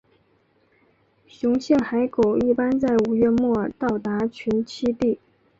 [1.27, 5.19] 雄性海狗一般在五月末到达群栖地。